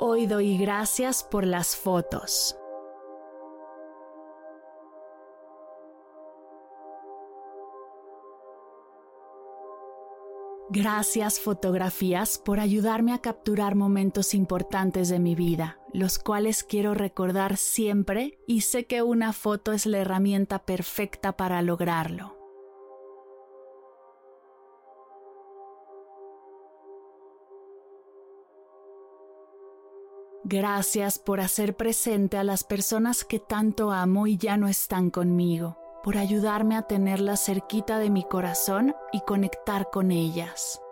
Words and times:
Hoy 0.00 0.26
doy 0.26 0.58
gracias 0.58 1.22
por 1.22 1.46
las 1.46 1.76
fotos. 1.76 2.56
Gracias 10.68 11.38
fotografías 11.38 12.38
por 12.38 12.58
ayudarme 12.58 13.12
a 13.12 13.18
capturar 13.18 13.76
momentos 13.76 14.34
importantes 14.34 15.10
de 15.10 15.20
mi 15.20 15.36
vida, 15.36 15.78
los 15.92 16.18
cuales 16.18 16.64
quiero 16.64 16.94
recordar 16.94 17.56
siempre 17.56 18.40
y 18.48 18.62
sé 18.62 18.86
que 18.86 19.02
una 19.02 19.32
foto 19.32 19.70
es 19.70 19.86
la 19.86 19.98
herramienta 19.98 20.64
perfecta 20.64 21.36
para 21.36 21.62
lograrlo. 21.62 22.43
Gracias 30.46 31.18
por 31.18 31.40
hacer 31.40 31.74
presente 31.74 32.36
a 32.36 32.44
las 32.44 32.64
personas 32.64 33.24
que 33.24 33.38
tanto 33.38 33.90
amo 33.90 34.26
y 34.26 34.36
ya 34.36 34.58
no 34.58 34.68
están 34.68 35.08
conmigo, 35.08 35.78
por 36.02 36.18
ayudarme 36.18 36.76
a 36.76 36.82
tenerlas 36.82 37.42
cerquita 37.42 37.98
de 37.98 38.10
mi 38.10 38.24
corazón 38.24 38.94
y 39.10 39.22
conectar 39.22 39.88
con 39.90 40.12
ellas. 40.12 40.82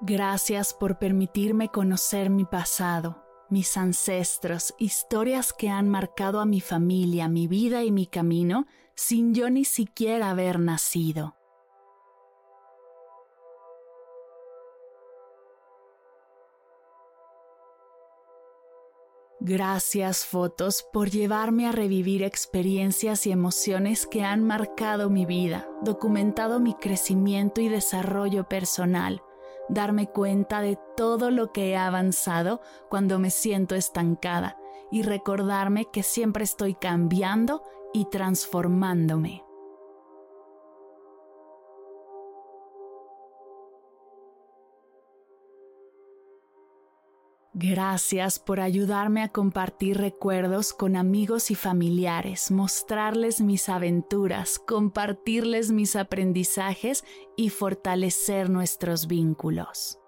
Gracias 0.00 0.74
por 0.74 0.98
permitirme 0.98 1.68
conocer 1.68 2.30
mi 2.30 2.44
pasado, 2.44 3.22
mis 3.48 3.76
ancestros, 3.76 4.74
historias 4.76 5.52
que 5.52 5.70
han 5.70 5.88
marcado 5.88 6.40
a 6.40 6.46
mi 6.46 6.60
familia, 6.60 7.28
mi 7.28 7.46
vida 7.46 7.84
y 7.84 7.92
mi 7.92 8.08
camino 8.08 8.66
sin 8.96 9.34
yo 9.34 9.50
ni 9.50 9.64
siquiera 9.64 10.30
haber 10.30 10.58
nacido. 10.58 11.36
Gracias 19.46 20.24
fotos 20.24 20.86
por 20.90 21.10
llevarme 21.10 21.68
a 21.68 21.72
revivir 21.72 22.22
experiencias 22.22 23.26
y 23.26 23.30
emociones 23.30 24.06
que 24.06 24.24
han 24.24 24.42
marcado 24.42 25.10
mi 25.10 25.26
vida, 25.26 25.68
documentado 25.82 26.60
mi 26.60 26.72
crecimiento 26.72 27.60
y 27.60 27.68
desarrollo 27.68 28.48
personal, 28.48 29.22
darme 29.68 30.06
cuenta 30.06 30.62
de 30.62 30.78
todo 30.96 31.30
lo 31.30 31.52
que 31.52 31.72
he 31.72 31.76
avanzado 31.76 32.62
cuando 32.88 33.18
me 33.18 33.28
siento 33.28 33.74
estancada 33.74 34.56
y 34.90 35.02
recordarme 35.02 35.90
que 35.92 36.02
siempre 36.02 36.42
estoy 36.42 36.74
cambiando 36.74 37.62
y 37.92 38.06
transformándome. 38.06 39.43
Gracias 47.56 48.40
por 48.40 48.58
ayudarme 48.58 49.22
a 49.22 49.28
compartir 49.28 49.98
recuerdos 49.98 50.72
con 50.72 50.96
amigos 50.96 51.52
y 51.52 51.54
familiares, 51.54 52.50
mostrarles 52.50 53.40
mis 53.40 53.68
aventuras, 53.68 54.58
compartirles 54.58 55.70
mis 55.70 55.94
aprendizajes 55.94 57.04
y 57.36 57.50
fortalecer 57.50 58.50
nuestros 58.50 59.06
vínculos. 59.06 60.00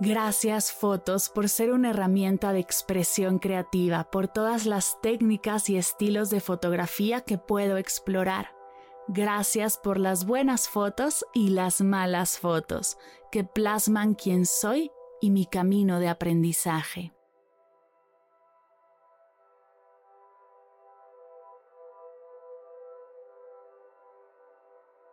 Gracias 0.00 0.72
fotos 0.72 1.28
por 1.28 1.50
ser 1.50 1.70
una 1.70 1.90
herramienta 1.90 2.54
de 2.54 2.60
expresión 2.60 3.38
creativa, 3.38 4.04
por 4.10 4.26
todas 4.26 4.64
las 4.64 4.98
técnicas 5.02 5.68
y 5.68 5.76
estilos 5.76 6.30
de 6.30 6.40
fotografía 6.40 7.20
que 7.20 7.36
puedo 7.36 7.76
explorar 7.76 8.63
Gracias 9.08 9.76
por 9.76 9.98
las 9.98 10.24
buenas 10.24 10.68
fotos 10.68 11.26
y 11.34 11.50
las 11.50 11.82
malas 11.82 12.38
fotos 12.38 12.96
que 13.30 13.44
plasman 13.44 14.14
quién 14.14 14.46
soy 14.46 14.90
y 15.20 15.30
mi 15.30 15.44
camino 15.44 16.00
de 16.00 16.08
aprendizaje. 16.08 17.12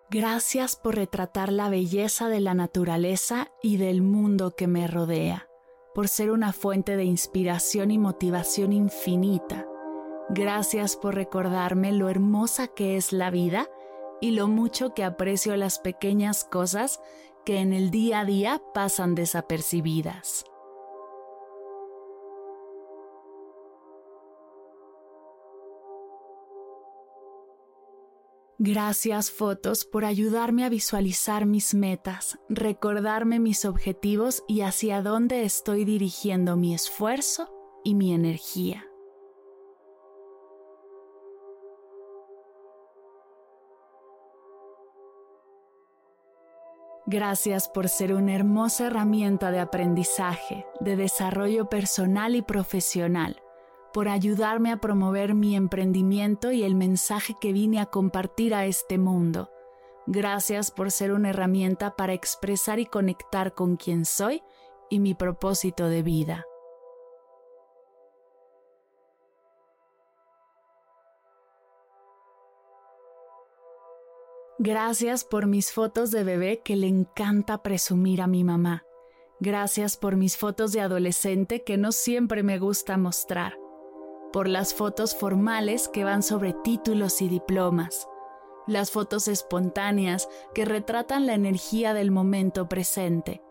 Gracias 0.09 0.75
por 0.75 0.95
retratar 0.95 1.51
la 1.51 1.69
belleza 1.69 2.27
de 2.27 2.41
la 2.41 2.53
naturaleza 2.53 3.49
y 3.61 3.77
del 3.77 4.01
mundo 4.01 4.55
que 4.55 4.67
me 4.67 4.87
rodea, 4.87 5.47
por 5.93 6.07
ser 6.07 6.31
una 6.31 6.53
fuente 6.53 6.97
de 6.97 7.05
inspiración 7.05 7.91
y 7.91 7.97
motivación 7.97 8.73
infinita. 8.73 9.65
Gracias 10.29 10.95
por 10.95 11.15
recordarme 11.15 11.91
lo 11.91 12.09
hermosa 12.09 12.67
que 12.67 12.97
es 12.97 13.13
la 13.13 13.31
vida 13.31 13.69
y 14.21 14.31
lo 14.31 14.47
mucho 14.47 14.93
que 14.93 15.03
aprecio 15.03 15.57
las 15.57 15.79
pequeñas 15.79 16.45
cosas 16.45 17.01
que 17.45 17.57
en 17.57 17.73
el 17.73 17.91
día 17.91 18.21
a 18.21 18.25
día 18.25 18.61
pasan 18.73 19.15
desapercibidas. 19.15 20.45
Gracias 28.63 29.31
fotos 29.31 29.85
por 29.85 30.05
ayudarme 30.05 30.63
a 30.65 30.69
visualizar 30.69 31.47
mis 31.47 31.73
metas, 31.73 32.37
recordarme 32.47 33.39
mis 33.39 33.65
objetivos 33.65 34.43
y 34.47 34.61
hacia 34.61 35.01
dónde 35.01 35.45
estoy 35.45 35.83
dirigiendo 35.83 36.55
mi 36.57 36.75
esfuerzo 36.75 37.51
y 37.83 37.95
mi 37.95 38.13
energía. 38.13 38.90
Gracias 47.11 47.67
por 47.67 47.89
ser 47.89 48.13
una 48.13 48.33
hermosa 48.33 48.87
herramienta 48.87 49.51
de 49.51 49.59
aprendizaje, 49.59 50.65
de 50.79 50.95
desarrollo 50.95 51.67
personal 51.67 52.37
y 52.37 52.41
profesional, 52.41 53.41
por 53.91 54.07
ayudarme 54.07 54.71
a 54.71 54.77
promover 54.77 55.33
mi 55.33 55.57
emprendimiento 55.57 56.53
y 56.53 56.63
el 56.63 56.73
mensaje 56.73 57.35
que 57.41 57.51
vine 57.51 57.81
a 57.81 57.87
compartir 57.87 58.55
a 58.55 58.65
este 58.65 58.97
mundo. 58.97 59.51
Gracias 60.07 60.71
por 60.71 60.89
ser 60.89 61.11
una 61.11 61.31
herramienta 61.31 61.97
para 61.97 62.13
expresar 62.13 62.79
y 62.79 62.85
conectar 62.85 63.53
con 63.55 63.75
quien 63.75 64.05
soy 64.05 64.41
y 64.89 65.01
mi 65.01 65.13
propósito 65.13 65.89
de 65.89 66.03
vida. 66.03 66.45
Gracias 74.63 75.23
por 75.23 75.47
mis 75.47 75.71
fotos 75.71 76.11
de 76.11 76.23
bebé 76.23 76.61
que 76.63 76.75
le 76.75 76.85
encanta 76.85 77.63
presumir 77.63 78.21
a 78.21 78.27
mi 78.27 78.43
mamá. 78.43 78.83
Gracias 79.39 79.97
por 79.97 80.17
mis 80.17 80.37
fotos 80.37 80.71
de 80.71 80.81
adolescente 80.81 81.63
que 81.63 81.79
no 81.79 81.91
siempre 81.91 82.43
me 82.43 82.59
gusta 82.59 82.95
mostrar. 82.95 83.57
Por 84.31 84.47
las 84.47 84.75
fotos 84.75 85.15
formales 85.15 85.87
que 85.87 86.03
van 86.03 86.21
sobre 86.21 86.53
títulos 86.53 87.23
y 87.23 87.27
diplomas. 87.27 88.07
Las 88.67 88.91
fotos 88.91 89.27
espontáneas 89.27 90.29
que 90.53 90.63
retratan 90.63 91.25
la 91.25 91.33
energía 91.33 91.95
del 91.95 92.11
momento 92.11 92.69
presente. 92.69 93.41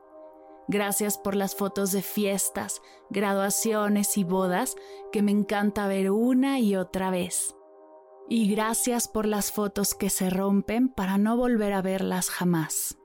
Gracias 0.68 1.18
por 1.18 1.34
las 1.34 1.56
fotos 1.56 1.90
de 1.90 2.02
fiestas, 2.02 2.82
graduaciones 3.08 4.16
y 4.16 4.22
bodas 4.22 4.76
que 5.10 5.22
me 5.22 5.32
encanta 5.32 5.88
ver 5.88 6.12
una 6.12 6.60
y 6.60 6.76
otra 6.76 7.10
vez 7.10 7.56
y 8.30 8.48
gracias 8.48 9.08
por 9.08 9.26
las 9.26 9.50
fotos 9.50 9.92
que 9.92 10.08
se 10.08 10.30
rompen 10.30 10.88
para 10.88 11.18
no 11.18 11.36
volver 11.36 11.72
a 11.72 11.82
verlas 11.82 12.30
jamás. 12.30 12.96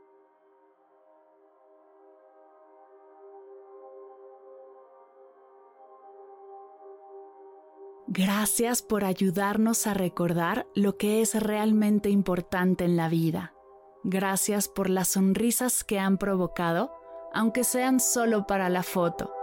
Gracias 8.07 8.83
por 8.83 9.03
ayudarnos 9.03 9.87
a 9.87 9.95
recordar 9.95 10.67
lo 10.75 10.95
que 10.95 11.21
es 11.21 11.33
realmente 11.41 12.11
importante 12.11 12.85
en 12.85 12.95
la 12.95 13.09
vida. 13.09 13.55
Gracias 14.03 14.67
por 14.67 14.91
las 14.91 15.07
sonrisas 15.07 15.83
que 15.83 15.97
han 15.97 16.19
provocado, 16.19 16.91
aunque 17.33 17.63
sean 17.63 17.99
solo 17.99 18.45
para 18.45 18.69
la 18.69 18.83
foto, 18.83 19.33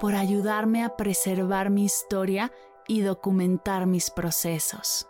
por 0.00 0.14
ayudarme 0.14 0.82
a 0.82 0.96
preservar 0.96 1.68
mi 1.68 1.84
historia 1.84 2.52
y 2.88 3.02
documentar 3.02 3.86
mis 3.86 4.10
procesos. 4.10 5.06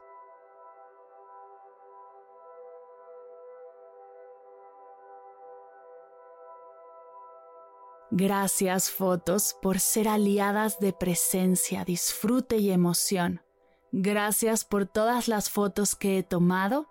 Gracias 8.10 8.90
fotos 8.90 9.56
por 9.60 9.80
ser 9.80 10.08
aliadas 10.08 10.78
de 10.78 10.92
presencia, 10.92 11.84
disfrute 11.84 12.58
y 12.58 12.70
emoción. 12.70 13.42
Gracias 13.90 14.64
por 14.64 14.86
todas 14.86 15.26
las 15.26 15.50
fotos 15.50 15.96
que 15.96 16.18
he 16.18 16.22
tomado, 16.22 16.86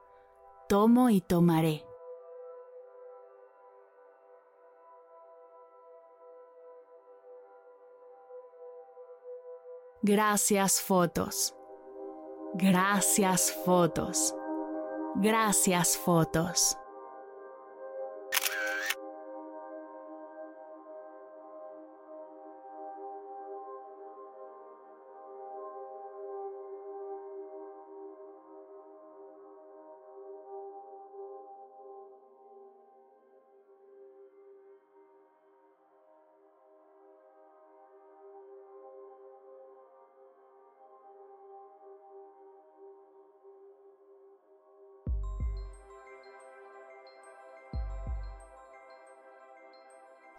tomo 0.68 1.10
y 1.10 1.22
tomaré. 1.22 1.86
Gracias 10.02 10.82
fotos. 10.82 11.56
Gracias 12.54 13.52
fotos. 13.52 14.36
Gracias 15.16 15.98
fotos. 15.98 16.78